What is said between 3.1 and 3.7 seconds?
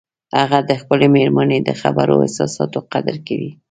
کوي